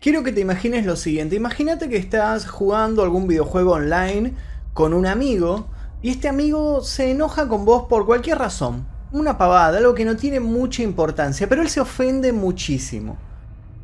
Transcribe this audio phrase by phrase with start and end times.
[0.00, 1.36] Quiero que te imagines lo siguiente.
[1.36, 4.32] Imagínate que estás jugando algún videojuego online
[4.72, 5.68] con un amigo
[6.00, 8.86] y este amigo se enoja con vos por cualquier razón.
[9.12, 13.18] Una pavada, algo que no tiene mucha importancia, pero él se ofende muchísimo.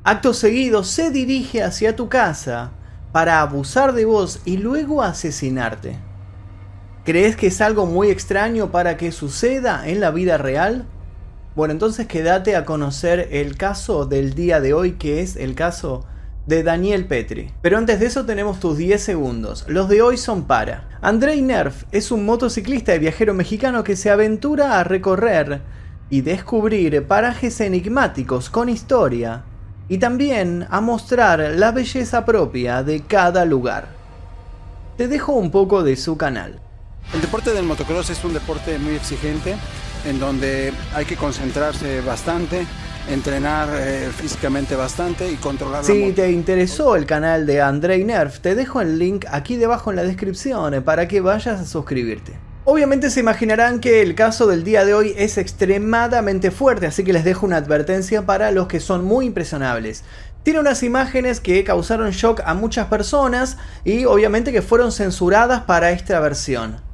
[0.05, 2.73] Acto seguido se dirige hacia tu casa
[3.13, 5.99] para abusar de vos y luego asesinarte.
[7.05, 10.87] ¿Crees que es algo muy extraño para que suceda en la vida real?
[11.57, 16.05] Bueno, entonces quédate a conocer el caso del día de hoy, que es el caso
[16.47, 17.51] de Daniel Petri.
[17.63, 19.65] Pero antes de eso tenemos tus 10 segundos.
[19.67, 20.87] Los de hoy son para.
[21.01, 25.63] Andrei Nerf es un motociclista y viajero mexicano que se aventura a recorrer
[26.11, 29.45] y descubrir parajes enigmáticos con historia
[29.89, 33.89] y también a mostrar la belleza propia de cada lugar.
[34.99, 36.61] Te dejo un poco de su canal.
[37.15, 39.57] El deporte del motocross es un deporte muy exigente
[40.07, 42.67] en donde hay que concentrarse bastante,
[43.09, 48.55] entrenar eh, físicamente bastante y controlar Si te interesó el canal de Andrei Nerf, te
[48.55, 52.33] dejo el link aquí debajo en la descripción para que vayas a suscribirte.
[52.69, 57.13] Obviamente se imaginarán que el caso del día de hoy es extremadamente fuerte, así que
[57.13, 60.03] les dejo una advertencia para los que son muy impresionables.
[60.43, 65.93] Tiene unas imágenes que causaron shock a muchas personas y obviamente que fueron censuradas para
[65.93, 66.86] esta versión.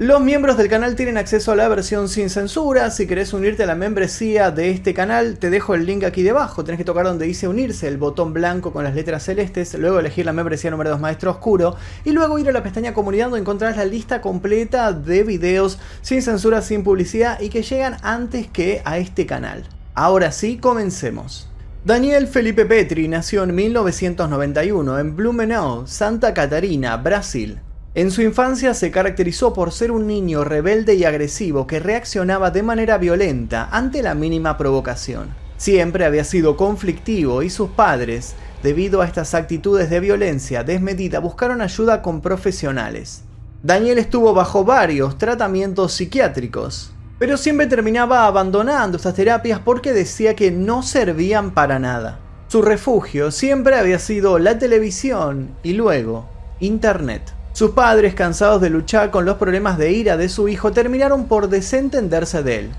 [0.00, 2.88] Los miembros del canal tienen acceso a la versión sin censura.
[2.92, 6.62] Si querés unirte a la membresía de este canal, te dejo el link aquí debajo.
[6.62, 10.24] Tenés que tocar donde dice unirse, el botón blanco con las letras celestes, luego elegir
[10.24, 13.76] la membresía número 2 Maestro Oscuro y luego ir a la pestaña comunidad donde encontrarás
[13.76, 18.98] la lista completa de videos sin censura, sin publicidad y que llegan antes que a
[18.98, 19.64] este canal.
[19.96, 21.50] Ahora sí, comencemos.
[21.84, 27.58] Daniel Felipe Petri nació en 1991 en Blumenau, Santa Catarina, Brasil.
[27.94, 32.62] En su infancia se caracterizó por ser un niño rebelde y agresivo que reaccionaba de
[32.62, 35.34] manera violenta ante la mínima provocación.
[35.56, 41.62] Siempre había sido conflictivo y sus padres, debido a estas actitudes de violencia desmedida, buscaron
[41.62, 43.22] ayuda con profesionales.
[43.62, 50.50] Daniel estuvo bajo varios tratamientos psiquiátricos, pero siempre terminaba abandonando estas terapias porque decía que
[50.50, 52.20] no servían para nada.
[52.48, 56.28] Su refugio siempre había sido la televisión y luego
[56.60, 57.37] Internet.
[57.58, 61.48] Sus padres, cansados de luchar con los problemas de ira de su hijo, terminaron por
[61.48, 62.70] desentenderse de él.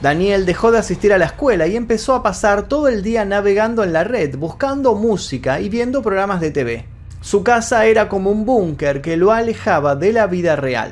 [0.00, 3.84] Daniel dejó de asistir a la escuela y empezó a pasar todo el día navegando
[3.84, 6.84] en la red, buscando música y viendo programas de TV.
[7.20, 10.90] Su casa era como un búnker que lo alejaba de la vida real.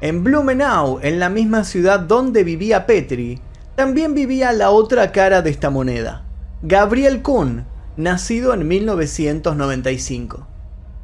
[0.00, 3.40] En Blumenau, en la misma ciudad donde vivía Petri,
[3.76, 6.24] también vivía la otra cara de esta moneda,
[6.62, 7.64] Gabriel Kuhn,
[7.96, 10.48] nacido en 1995.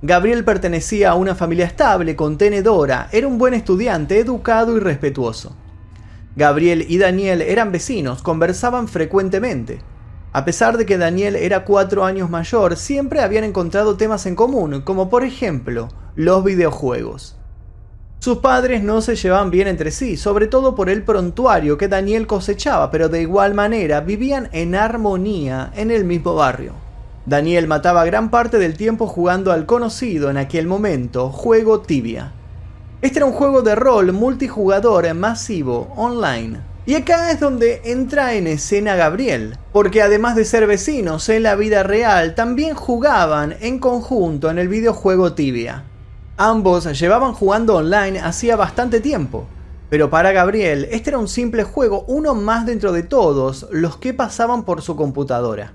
[0.02, 5.56] Gabriel pertenecía a una familia estable, contenedora, era un buen estudiante, educado y respetuoso.
[6.36, 9.78] Gabriel y Daniel eran vecinos, conversaban frecuentemente.
[10.32, 14.82] A pesar de que Daniel era cuatro años mayor, siempre habían encontrado temas en común,
[14.82, 17.38] como por ejemplo los videojuegos.
[18.18, 22.26] Sus padres no se llevaban bien entre sí, sobre todo por el prontuario que Daniel
[22.26, 26.85] cosechaba, pero de igual manera vivían en armonía en el mismo barrio.
[27.26, 32.32] Daniel mataba gran parte del tiempo jugando al conocido en aquel momento juego Tibia.
[33.02, 36.60] Este era un juego de rol multijugador masivo online.
[36.86, 41.56] Y acá es donde entra en escena Gabriel, porque además de ser vecinos en la
[41.56, 45.82] vida real, también jugaban en conjunto en el videojuego Tibia.
[46.36, 49.48] Ambos llevaban jugando online hacía bastante tiempo,
[49.90, 54.14] pero para Gabriel este era un simple juego, uno más dentro de todos los que
[54.14, 55.72] pasaban por su computadora.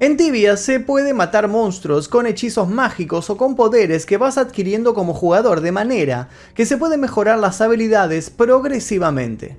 [0.00, 4.92] En Tibia se puede matar monstruos con hechizos mágicos o con poderes que vas adquiriendo
[4.92, 9.56] como jugador de manera que se pueden mejorar las habilidades progresivamente.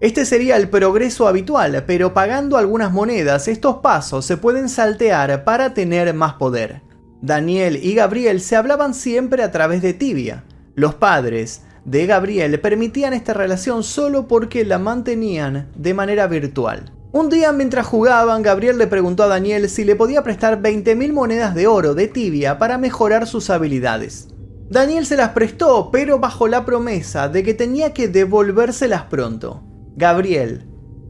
[0.00, 5.74] Este sería el progreso habitual, pero pagando algunas monedas estos pasos se pueden saltear para
[5.74, 6.80] tener más poder.
[7.20, 10.44] Daniel y Gabriel se hablaban siempre a través de Tibia.
[10.74, 16.95] Los padres de Gabriel permitían esta relación solo porque la mantenían de manera virtual.
[17.16, 21.54] Un día mientras jugaban, Gabriel le preguntó a Daniel si le podía prestar 20.000 monedas
[21.54, 24.28] de oro de tibia para mejorar sus habilidades.
[24.68, 29.62] Daniel se las prestó, pero bajo la promesa de que tenía que devolvérselas pronto.
[29.96, 30.66] Gabriel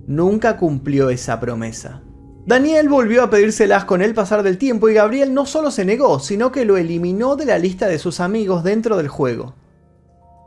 [0.07, 2.05] nunca cumplió esa promesa.
[2.47, 6.21] Daniel volvió a pedírselas con el pasar del tiempo y Gabriel no solo se negó,
[6.21, 9.57] sino que lo eliminó de la lista de sus amigos dentro del juego.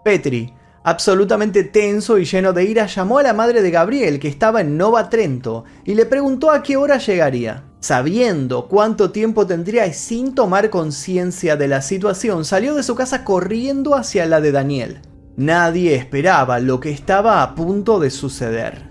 [0.06, 0.54] Petri,
[0.90, 4.76] Absolutamente tenso y lleno de ira, llamó a la madre de Gabriel, que estaba en
[4.76, 7.64] Nova Trento, y le preguntó a qué hora llegaría.
[7.80, 13.24] Sabiendo cuánto tiempo tendría y sin tomar conciencia de la situación, salió de su casa
[13.24, 15.02] corriendo hacia la de Daniel.
[15.38, 18.90] Nadie esperaba lo que estaba a punto de suceder.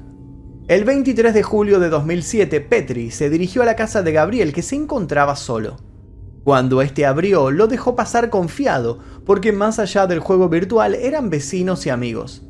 [0.68, 4.62] El 23 de julio de 2007, Petri se dirigió a la casa de Gabriel que
[4.62, 5.87] se encontraba solo.
[6.48, 11.84] Cuando este abrió, lo dejó pasar confiado, porque más allá del juego virtual eran vecinos
[11.84, 12.42] y amigos.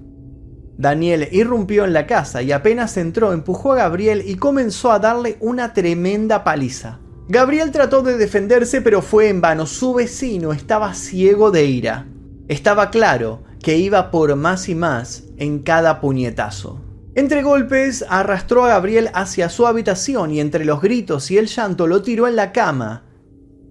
[0.76, 5.36] Daniel irrumpió en la casa y apenas entró empujó a Gabriel y comenzó a darle
[5.40, 7.00] una tremenda paliza.
[7.28, 12.06] Gabriel trató de defenderse pero fue en vano, su vecino estaba ciego de ira.
[12.46, 16.80] Estaba claro que iba por más y más en cada puñetazo.
[17.16, 21.88] Entre golpes arrastró a Gabriel hacia su habitación y entre los gritos y el llanto
[21.88, 23.07] lo tiró en la cama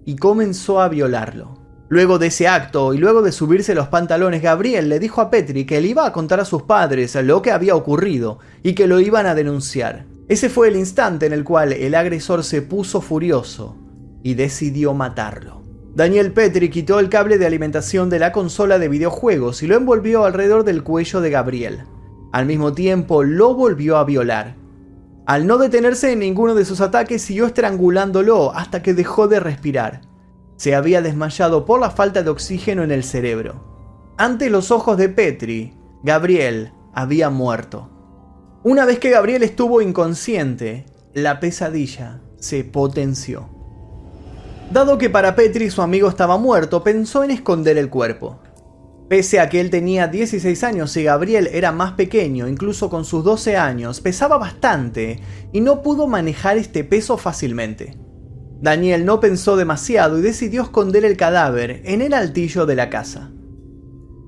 [0.08, 1.58] y comenzó a violarlo.
[1.90, 5.66] Luego de ese acto y luego de subirse los pantalones, Gabriel le dijo a Petri
[5.66, 9.00] que le iba a contar a sus padres lo que había ocurrido y que lo
[9.00, 10.06] iban a denunciar.
[10.26, 13.76] Ese fue el instante en el cual el agresor se puso furioso
[14.22, 15.60] y decidió matarlo.
[15.94, 20.24] Daniel Petri quitó el cable de alimentación de la consola de videojuegos y lo envolvió
[20.24, 21.80] alrededor del cuello de Gabriel.
[22.32, 24.54] Al mismo tiempo lo volvió a violar.
[25.28, 30.08] Al no detenerse en ninguno de sus ataques siguió estrangulándolo hasta que dejó de respirar
[30.58, 34.14] se había desmayado por la falta de oxígeno en el cerebro.
[34.18, 35.72] Ante los ojos de Petri,
[36.02, 37.88] Gabriel había muerto.
[38.64, 40.84] Una vez que Gabriel estuvo inconsciente,
[41.14, 43.48] la pesadilla se potenció.
[44.72, 48.40] Dado que para Petri su amigo estaba muerto, pensó en esconder el cuerpo.
[49.08, 53.24] Pese a que él tenía 16 años y Gabriel era más pequeño, incluso con sus
[53.24, 55.20] 12 años, pesaba bastante
[55.50, 57.96] y no pudo manejar este peso fácilmente.
[58.60, 63.30] Daniel no pensó demasiado y decidió esconder el cadáver en el altillo de la casa.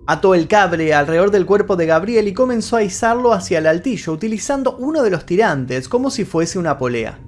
[0.06, 4.14] Ató el cable alrededor del cuerpo de Gabriel y comenzó a izarlo hacia el altillo
[4.14, 7.18] utilizando uno de los tirantes como si fuese una polea.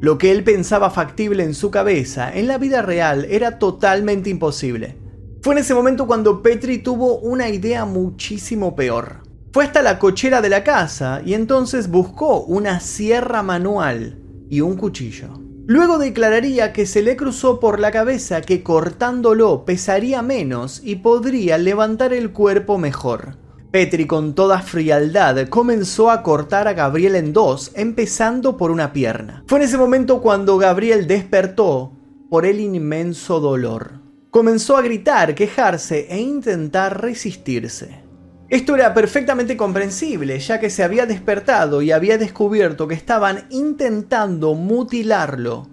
[0.00, 5.01] Lo que él pensaba factible en su cabeza, en la vida real, era totalmente imposible.
[5.42, 9.24] Fue en ese momento cuando Petri tuvo una idea muchísimo peor.
[9.52, 14.76] Fue hasta la cochera de la casa y entonces buscó una sierra manual y un
[14.76, 15.30] cuchillo.
[15.66, 21.58] Luego declararía que se le cruzó por la cabeza que cortándolo pesaría menos y podría
[21.58, 23.36] levantar el cuerpo mejor.
[23.72, 29.42] Petri con toda frialdad comenzó a cortar a Gabriel en dos, empezando por una pierna.
[29.48, 31.94] Fue en ese momento cuando Gabriel despertó
[32.30, 34.01] por el inmenso dolor.
[34.32, 38.02] Comenzó a gritar, quejarse e intentar resistirse.
[38.48, 44.54] Esto era perfectamente comprensible, ya que se había despertado y había descubierto que estaban intentando
[44.54, 45.68] mutilarlo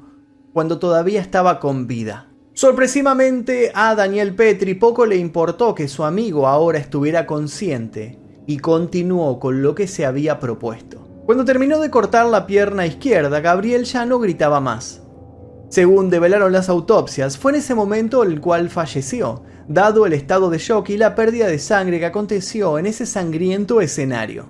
[0.51, 2.33] cuando todavía estaba con vida.
[2.51, 9.39] Sorpresivamente a Daniel Petri poco le importó que su amigo ahora estuviera consciente y continuó
[9.39, 11.07] con lo que se había propuesto.
[11.25, 15.01] Cuando terminó de cortar la pierna izquierda, Gabriel ya no gritaba más.
[15.69, 20.57] Según develaron las autopsias, fue en ese momento el cual falleció, dado el estado de
[20.57, 24.49] shock y la pérdida de sangre que aconteció en ese sangriento escenario.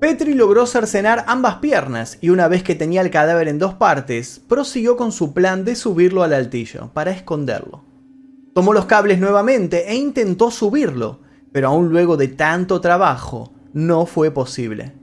[0.00, 4.40] Petri logró cercenar ambas piernas y una vez que tenía el cadáver en dos partes,
[4.48, 7.84] prosiguió con su plan de subirlo al altillo para esconderlo.
[8.54, 11.20] Tomó los cables nuevamente e intentó subirlo,
[11.52, 14.94] pero aún luego de tanto trabajo, no fue posible.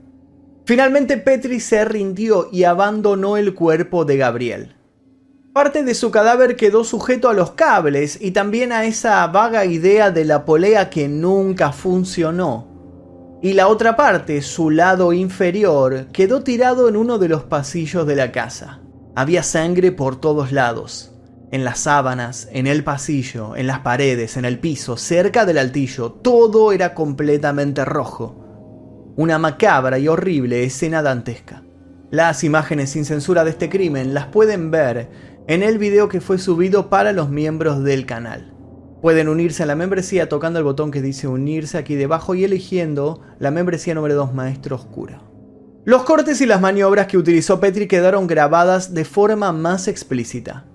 [0.66, 4.77] Finalmente Petri se rindió y abandonó el cuerpo de Gabriel.
[5.58, 10.12] Parte de su cadáver quedó sujeto a los cables y también a esa vaga idea
[10.12, 12.68] de la polea que nunca funcionó.
[13.42, 18.14] Y la otra parte, su lado inferior, quedó tirado en uno de los pasillos de
[18.14, 18.82] la casa.
[19.16, 21.12] Había sangre por todos lados.
[21.50, 26.12] En las sábanas, en el pasillo, en las paredes, en el piso, cerca del altillo,
[26.12, 29.12] todo era completamente rojo.
[29.16, 31.64] Una macabra y horrible escena dantesca.
[32.12, 36.36] Las imágenes sin censura de este crimen las pueden ver en el video que fue
[36.36, 38.52] subido para los miembros del canal.
[39.00, 43.22] Pueden unirse a la membresía tocando el botón que dice unirse aquí debajo y eligiendo
[43.38, 45.22] la membresía número 2 Maestro Oscuro.
[45.86, 50.66] Los cortes y las maniobras que utilizó Petri quedaron grabadas de forma más explícita.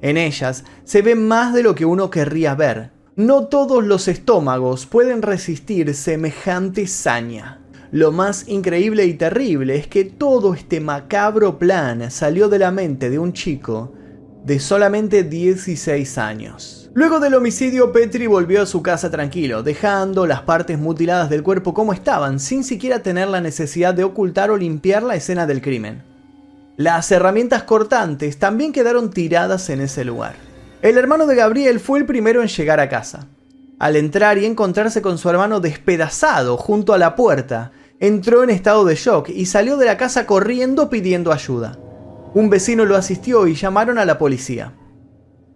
[0.00, 2.90] En ellas se ve más de lo que uno querría ver.
[3.14, 7.60] No todos los estómagos pueden resistir semejante saña.
[7.92, 13.10] Lo más increíble y terrible es que todo este macabro plan salió de la mente
[13.10, 13.92] de un chico
[14.48, 16.90] de solamente 16 años.
[16.94, 21.74] Luego del homicidio, Petri volvió a su casa tranquilo, dejando las partes mutiladas del cuerpo
[21.74, 26.02] como estaban, sin siquiera tener la necesidad de ocultar o limpiar la escena del crimen.
[26.78, 30.36] Las herramientas cortantes también quedaron tiradas en ese lugar.
[30.80, 33.26] El hermano de Gabriel fue el primero en llegar a casa.
[33.78, 38.86] Al entrar y encontrarse con su hermano despedazado junto a la puerta, entró en estado
[38.86, 41.78] de shock y salió de la casa corriendo pidiendo ayuda.
[42.34, 44.74] Un vecino lo asistió y llamaron a la policía.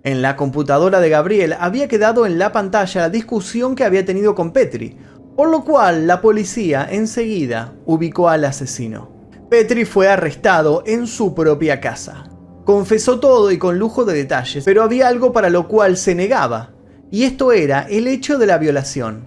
[0.04, 4.34] En la computadora de Gabriel había quedado en la pantalla la discusión que había tenido
[4.34, 4.96] con Petri,
[5.36, 9.12] por lo cual la policía enseguida ubicó al asesino.
[9.48, 12.24] Petri fue arrestado en su propia casa.
[12.64, 16.70] Confesó todo y con lujo de detalles, pero había algo para lo cual se negaba,
[17.10, 19.26] y esto era el hecho de la violación.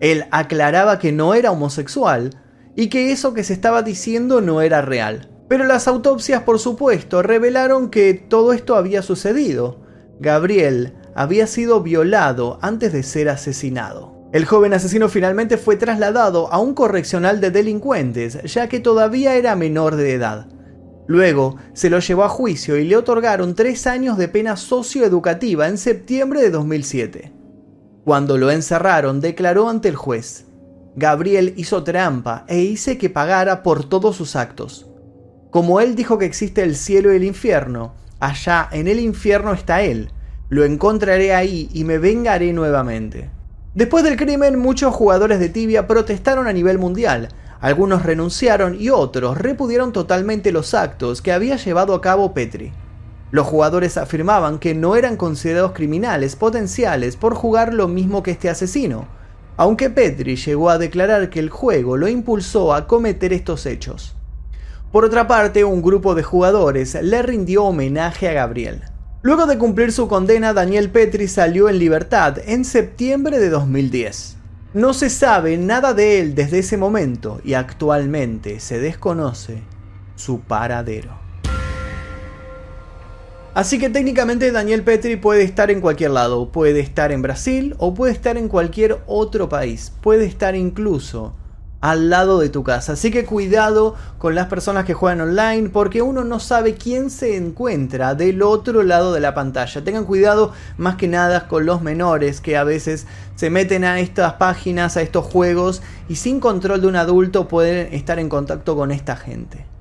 [0.00, 2.30] Él aclaraba que no era homosexual
[2.76, 5.31] y que eso que se estaba diciendo no era real.
[5.52, 9.80] Pero las autopsias, por supuesto, revelaron que todo esto había sucedido.
[10.18, 14.30] Gabriel había sido violado antes de ser asesinado.
[14.32, 19.54] El joven asesino finalmente fue trasladado a un correccional de delincuentes, ya que todavía era
[19.54, 20.46] menor de edad.
[21.06, 25.76] Luego se lo llevó a juicio y le otorgaron tres años de pena socioeducativa en
[25.76, 27.30] septiembre de 2007.
[28.06, 30.46] Cuando lo encerraron, declaró ante el juez,
[30.96, 34.86] Gabriel hizo trampa e hice que pagara por todos sus actos.
[35.52, 39.82] Como él dijo que existe el cielo y el infierno, allá en el infierno está
[39.82, 40.10] él.
[40.48, 43.28] Lo encontraré ahí y me vengaré nuevamente.
[43.74, 47.28] Después del crimen, muchos jugadores de tibia protestaron a nivel mundial.
[47.60, 52.72] Algunos renunciaron y otros repudieron totalmente los actos que había llevado a cabo Petri.
[53.30, 58.48] Los jugadores afirmaban que no eran considerados criminales potenciales por jugar lo mismo que este
[58.48, 59.06] asesino,
[59.58, 64.16] aunque Petri llegó a declarar que el juego lo impulsó a cometer estos hechos.
[64.92, 68.82] Por otra parte, un grupo de jugadores le rindió homenaje a Gabriel.
[69.22, 74.36] Luego de cumplir su condena, Daniel Petri salió en libertad en septiembre de 2010.
[74.74, 79.62] No se sabe nada de él desde ese momento y actualmente se desconoce
[80.14, 81.18] su paradero.
[83.54, 87.94] Así que técnicamente Daniel Petri puede estar en cualquier lado, puede estar en Brasil o
[87.94, 91.34] puede estar en cualquier otro país, puede estar incluso
[91.82, 92.94] al lado de tu casa.
[92.94, 97.36] Así que cuidado con las personas que juegan online porque uno no sabe quién se
[97.36, 99.84] encuentra del otro lado de la pantalla.
[99.84, 104.34] Tengan cuidado más que nada con los menores que a veces se meten a estas
[104.34, 108.92] páginas, a estos juegos y sin control de un adulto pueden estar en contacto con
[108.92, 109.71] esta gente.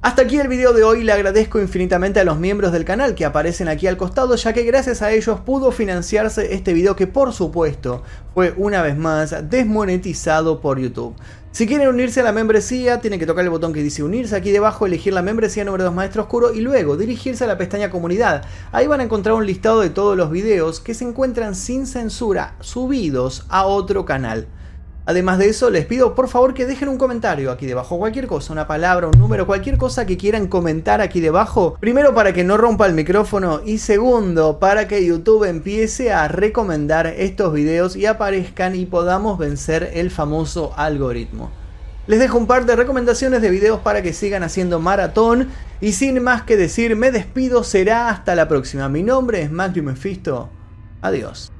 [0.00, 3.24] Hasta aquí el video de hoy, le agradezco infinitamente a los miembros del canal que
[3.24, 7.32] aparecen aquí al costado ya que gracias a ellos pudo financiarse este video que por
[7.32, 11.16] supuesto fue una vez más desmonetizado por YouTube.
[11.50, 14.52] Si quieren unirse a la membresía, tienen que tocar el botón que dice unirse aquí
[14.52, 18.44] debajo, elegir la membresía número 2 Maestro Oscuro y luego dirigirse a la pestaña comunidad.
[18.70, 22.54] Ahí van a encontrar un listado de todos los videos que se encuentran sin censura
[22.60, 24.46] subidos a otro canal.
[25.08, 28.52] Además de eso, les pido por favor que dejen un comentario aquí debajo, cualquier cosa,
[28.52, 31.78] una palabra, un número, cualquier cosa que quieran comentar aquí debajo.
[31.80, 37.06] Primero para que no rompa el micrófono y segundo para que YouTube empiece a recomendar
[37.06, 41.50] estos videos y aparezcan y podamos vencer el famoso algoritmo.
[42.06, 45.48] Les dejo un par de recomendaciones de videos para que sigan haciendo maratón
[45.80, 48.90] y sin más que decir me despido, será hasta la próxima.
[48.90, 50.50] Mi nombre es Matthew Mephisto.
[51.00, 51.50] Adiós.